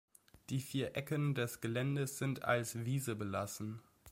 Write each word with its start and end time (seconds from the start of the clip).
Die 0.49 0.61
vier 0.61 0.97
Ecken 0.97 1.35
des 1.35 1.61
Geländes 1.61 2.17
sind 2.17 2.43
als 2.43 2.73
Wiese 2.85 3.15
belassen. 3.15 3.83